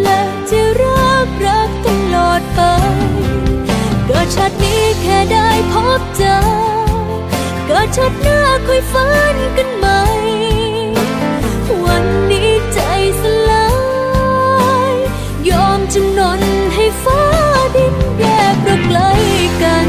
[0.01, 0.19] และ
[0.49, 2.61] จะรักรักตลอดไป
[4.35, 6.37] ชาตินี้แค่ได้พบเจอ
[7.65, 10.01] เกิดชาติหน้าค่อยฝันกันใหม่
[11.85, 12.79] วันนี้ใจ
[13.21, 13.67] สลา
[14.91, 14.93] ย
[15.49, 16.41] ยอมจำนน
[16.75, 17.21] ให้ฟ้า
[17.75, 18.99] ดินแยกเราไกล
[19.61, 19.87] กัน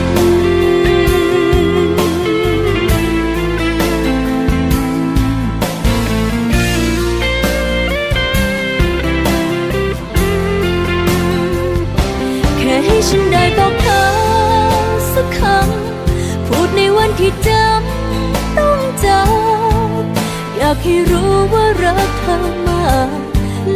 [20.82, 23.08] ให้รู้ว่ารักเธอมาก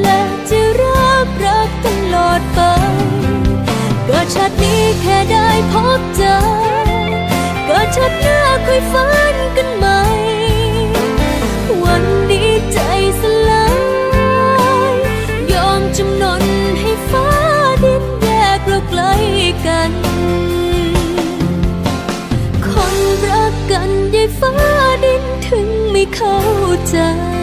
[0.01, 2.61] และจะรักรักตลอดไป
[4.07, 6.37] เกิดชาตินี้แค่ได้พบเจอ
[7.67, 27.34] เกิดชาติหน้าค่อยฝันกันมาา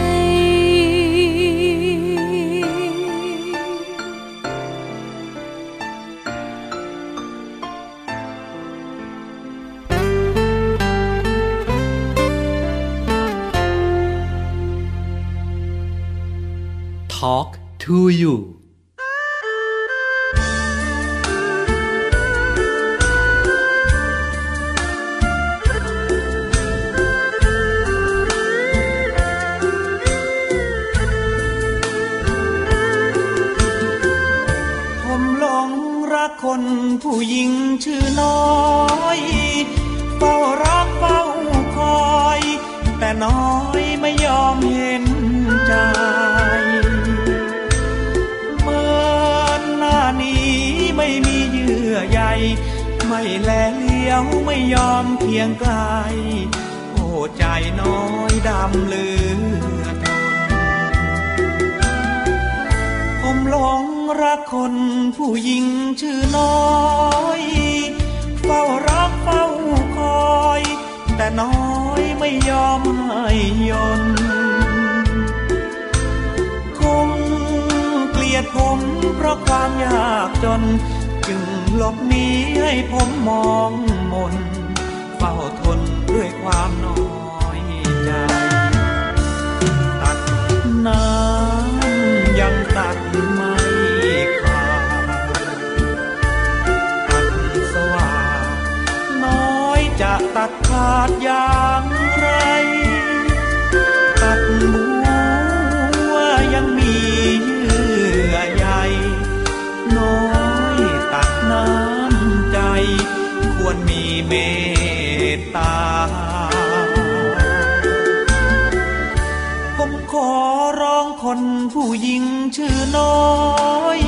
[123.02, 124.00] น้อย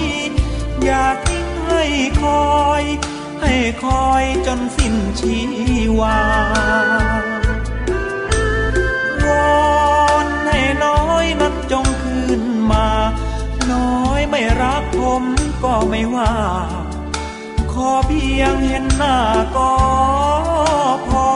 [0.84, 1.84] อย่าทิ้งให้
[2.22, 2.82] คอย
[3.42, 5.36] ให้คอยจนสิ้นชี
[5.98, 6.18] วา
[9.26, 9.26] ว
[10.12, 12.88] อนให้น้อยนั้นจงคืนมา
[13.72, 15.24] น้อยไม่รักผม
[15.64, 16.32] ก็ไม่ว่า
[17.72, 19.16] ขอเพียงเห็นหน้า
[19.56, 19.72] ก็
[21.08, 21.26] พอ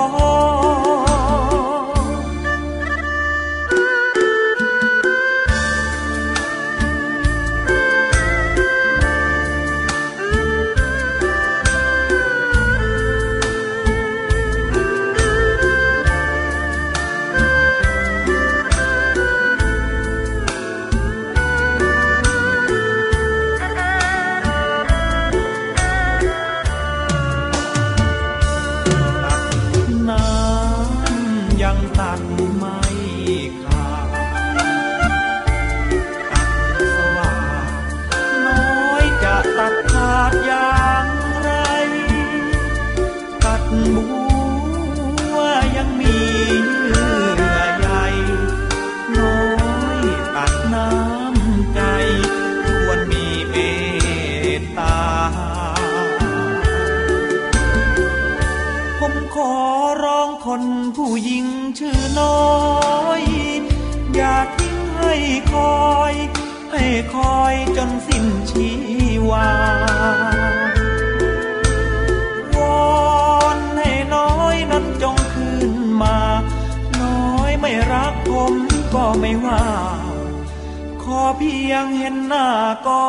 [81.36, 82.46] เพียงเห็นหน้า
[82.86, 83.04] ก็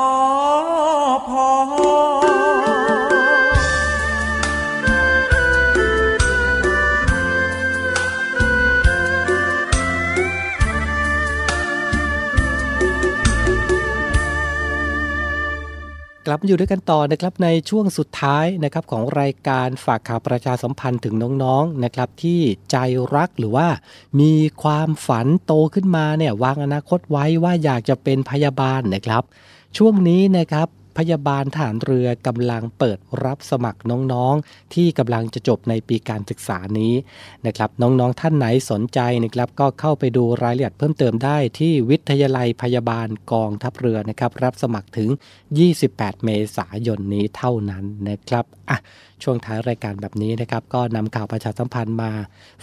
[1.27, 2.28] พอ
[16.31, 22.39] ลับมาอยู่ด้วยกันต่อนะครับในช่วงสุดท้ายนะครับของรายการฝากข่าวประชาสัมพันธ์ถึงน้องๆนะครับที่
[22.71, 22.77] ใจ
[23.15, 23.67] รักหรือว่า
[24.19, 29.23] มีความฝันโตขึ้นมาเนี่ยวางอนาคตไว้ว่าอยากจะเป็นพยาบาลนะครับ
[29.77, 30.67] ช่วงนี้นะครับ
[30.97, 36.93] พยาบาลฐานเรือกำลังเปิดรับสมัครน้องๆ ที่กำลังจะจบในปีการศึกษานี้
[37.45, 45.09] นะครับน้องๆท่านไหนสนใจนะครับก็เข้าไปดูรายละเอียดเพิ่มเติมได้ที่วิทยาลัยพยาบาลกองทัพเรือนะครับรับสมัครถึง
[45.67, 48.77] 28 เมษายนนี้เท่านั้นนะครับอะ
[49.23, 52.11] ช่วงท้ายรายการแบบนี้นะครับก็นำข่าวประชาสัมพันธ์มา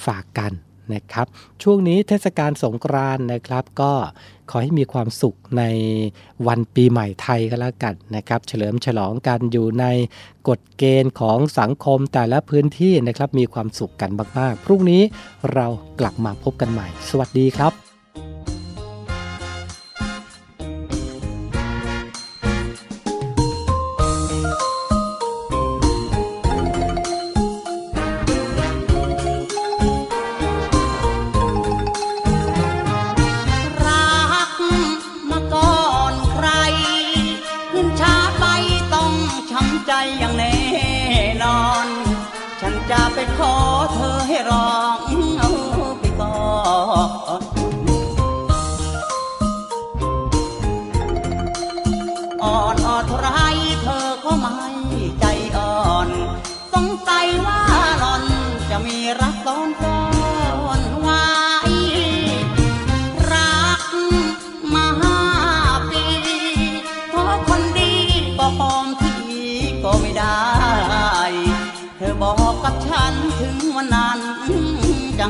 [0.07, 0.53] ฝากกัน
[0.95, 1.27] นะครับ
[1.63, 3.93] ช่วงนี้เทศกาลสงกรานต์นะครับ ก็
[4.51, 5.63] ขอให้มีความสุขใน
[6.47, 9.85] วันปีใหม่ไทยก็แล้วกันนะครับ เฉลิมฉลองกันอยู่ใน
[10.49, 15.03] กฎเกณฑ์ของสังคมแต่ละพื้นที่นะครับ มีความสุขกันมากๆ พรุ่งนี้
[15.53, 15.67] เรา
[16.01, 17.86] กลับมาพบกันใหม่ สวัสดีครับ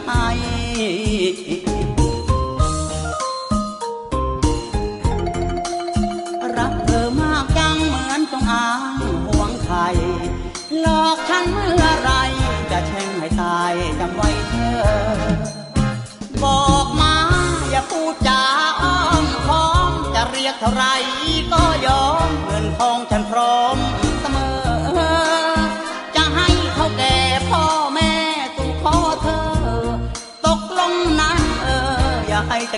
[0.08, 0.55] จะ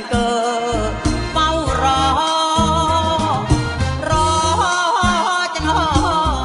[0.09, 0.33] เกิ
[0.91, 0.93] ด
[1.33, 1.51] เฝ้า
[1.83, 2.03] รอ
[4.11, 4.31] รอ
[5.55, 5.87] จนหอ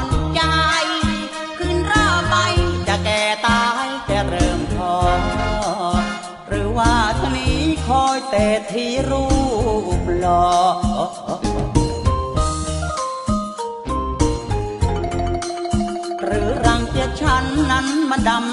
[0.06, 0.42] นใจ
[1.58, 2.36] ขึ้นร่าไป
[2.88, 4.96] จะแก่ตายแต่เริ่มทอ
[6.48, 9.26] หรือว่าท่านี้คอยแต่ที่รู
[10.00, 10.48] ปหล่อ
[16.26, 18.53] หรือรังเกียจฉันนั้นมันดำ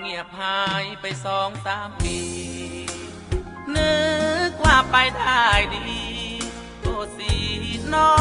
[0.00, 2.18] เงียบหายไปสองสามปี
[3.76, 3.94] นึ
[4.48, 5.44] กว่าไปได้
[5.74, 6.02] ดี
[6.80, 7.32] โอ้สี
[7.94, 8.14] น้อ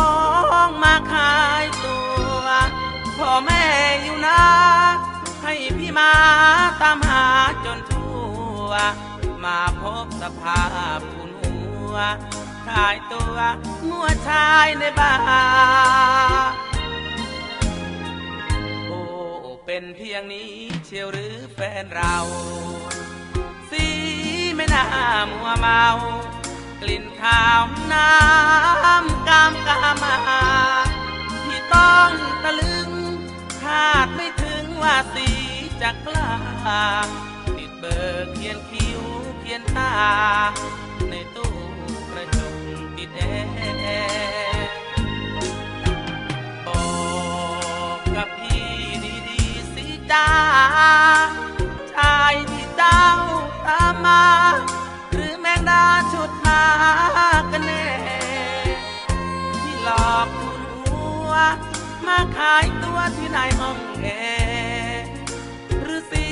[0.67, 1.99] งมาขายตั
[2.41, 2.45] ว
[3.17, 3.65] พ่อแม่
[4.01, 4.43] อยู่นะ
[5.43, 6.11] ให้พี่มา
[6.81, 7.25] ตามหา
[7.65, 8.17] จนทั่
[8.67, 8.71] ว
[9.43, 10.63] มาพบสภา
[10.97, 11.57] พคุณหั
[11.93, 11.95] ว
[12.67, 13.37] ขายตัว
[13.89, 15.13] มัวชายในบ้า
[16.67, 16.68] น
[19.71, 20.53] เป็นเพียงนี้
[20.85, 22.17] เชียวหรือแฟนเรา
[23.71, 23.85] สี
[24.55, 24.85] ไม่น่า
[25.31, 25.83] มัวเมา
[26.81, 27.63] กลิ่นขาว
[27.93, 30.17] น้ำกามกามา
[31.45, 32.11] ที่ต้อง
[32.43, 32.89] ตะลึง
[33.61, 35.29] คาดไม่ถึงว่าสี
[35.81, 36.31] จะกล้า
[37.57, 39.01] ติดเบอร์เขียนคิ้ว
[39.39, 39.93] เขียนตา
[41.09, 41.53] ในตู้
[42.11, 42.55] กระจก
[42.95, 43.21] ติดแอ
[44.53, 44.58] ร์
[50.11, 50.27] จ้า
[51.93, 53.05] ชายที่เจ้า
[53.67, 54.23] ตามมา
[55.11, 56.63] หรือแมงดาชุดมา
[57.51, 57.87] กันแน่
[59.61, 60.99] ที่หลอกคุณหั
[61.29, 61.31] ว
[62.07, 64.07] มาขายตัวที่ไหนห้องแอ
[65.83, 66.25] หรือสี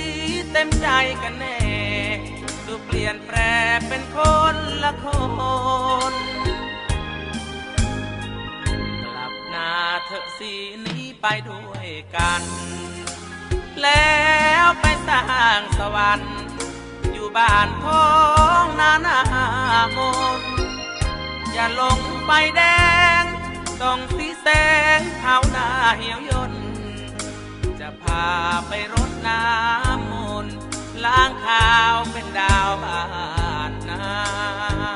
[0.52, 0.88] เต็มใจ
[1.24, 1.60] กันแน่
[2.66, 3.38] ดูเปลี่ยนแปล
[3.88, 4.18] เป็นค
[4.54, 5.06] นละค
[6.12, 6.14] น
[9.04, 9.72] กลับหน้า
[10.06, 10.54] เถอะสี
[10.86, 12.42] นี้ไปด้วยกัน
[13.84, 14.16] แล้
[14.64, 15.24] วไปสร้า
[15.60, 16.34] งสวรรค์
[17.14, 18.08] อยู่บ้านท้อ
[18.64, 19.20] งนานา
[19.98, 20.00] ม
[20.40, 20.42] น
[21.54, 22.62] อย่าลงไปแด
[23.22, 23.24] ง
[23.82, 24.48] ต้องสีแส
[24.98, 25.68] งเท้าหน้า
[25.98, 26.54] เหี่ยวยน
[27.80, 28.26] จะพา
[28.68, 30.14] ไปรดน้ำม
[30.46, 30.56] นต์
[31.06, 33.02] ล้างข้าวเป็นดาวบ้า
[33.70, 34.87] นนา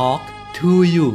[0.00, 0.24] Talk
[0.54, 1.08] to you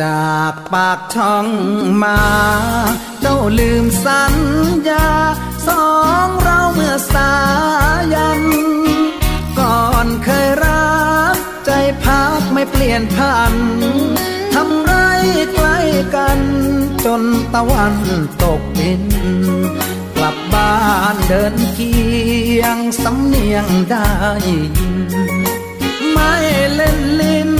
[0.00, 1.46] จากปากช่อง
[2.02, 2.20] มา
[3.20, 4.34] เจ้าลืมสัญ
[17.58, 17.96] ตะวัน
[18.42, 19.02] ตกดิน
[20.16, 20.74] กลับบ้า
[21.14, 21.94] นเดินเคี
[22.60, 24.08] ยงสำเนียงได้
[24.46, 24.98] ยิน
[26.12, 26.32] ไม่
[26.74, 27.55] เล่นลิ้น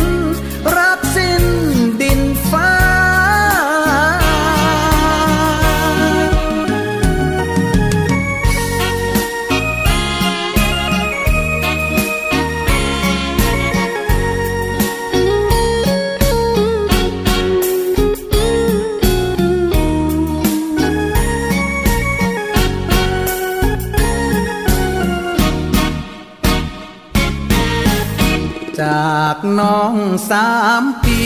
[29.61, 29.97] น้อง
[30.31, 30.49] สา
[30.81, 31.21] มปี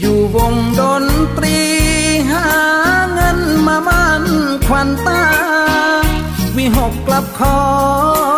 [0.00, 1.04] อยู่วงดน
[1.36, 1.60] ตรี
[2.30, 2.48] หา
[3.12, 4.24] เงินมามัน
[4.66, 5.24] ควันตา
[6.56, 7.62] วิหกกลับคอ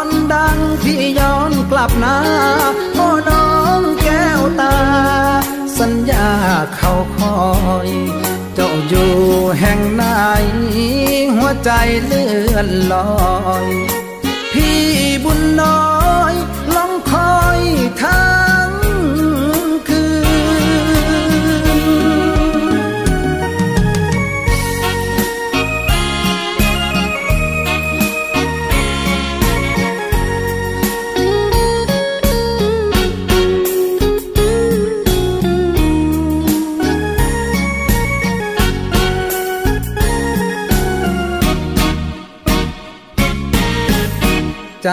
[0.06, 2.16] นดังพี่ย้อนกลับนา
[2.94, 3.48] โอ้น้อ
[3.80, 4.76] งแก้วตา
[5.78, 6.28] สัญญา
[6.76, 7.38] เขาคอ
[7.86, 7.90] ย
[8.54, 9.12] เจ้าอยู่
[9.60, 10.04] แห่งไหน
[11.36, 11.70] หัวใจ
[12.04, 13.66] เลื่อนลอย
[14.52, 14.80] พี่
[15.24, 15.91] บุญน้อย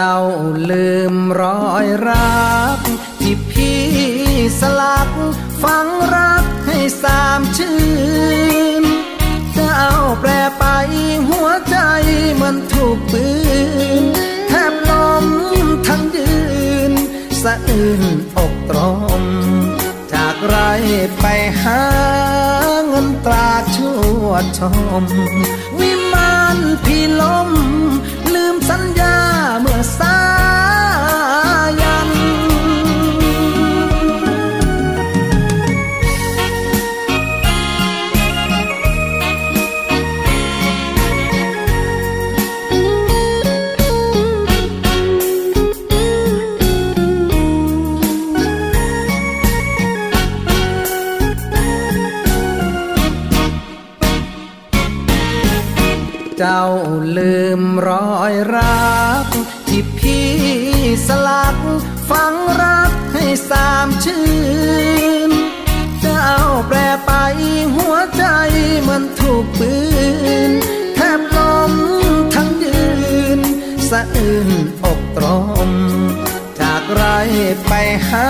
[0.00, 0.20] จ้า
[0.70, 2.78] ลืมรอยรัก
[3.20, 3.80] ที่พี่
[4.60, 5.10] สลัก
[5.62, 7.78] ฝังรักให้สามชื่
[8.82, 8.84] น
[9.54, 9.86] เจ้า
[10.20, 10.64] แปรไป
[11.28, 11.76] หัวใจ
[12.34, 13.26] เหมือนถูกปื
[14.02, 14.04] น
[14.48, 15.26] แทบล้ม
[15.86, 16.34] ทั้งยื
[16.90, 16.92] น
[17.42, 18.02] สะอื้น
[18.38, 18.78] อกตร
[19.20, 19.22] ม
[20.12, 20.56] จากไร
[21.20, 21.24] ไป
[21.62, 21.82] หา
[22.88, 23.76] เงินตราช
[24.24, 24.60] วดช
[25.02, 25.04] ม
[25.78, 27.50] วิมานพี่ล้ม
[28.34, 29.16] ลืมสัญญา
[77.20, 77.26] ไร
[77.66, 77.72] ไป
[78.08, 78.28] หา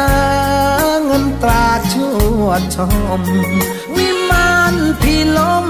[1.04, 2.76] เงินตราชั่วช
[3.20, 3.22] ม
[3.96, 5.66] วิมานพี่ลม